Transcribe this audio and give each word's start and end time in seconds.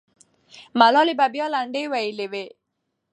ملالۍ 0.79 1.13
به 1.19 1.25
بیا 1.33 1.45
لنډۍ 1.53 1.83
ویلي 1.91 2.27
وي. 2.31 2.45